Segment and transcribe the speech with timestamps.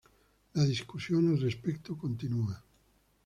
[0.55, 2.63] La discusión al respecto continúa.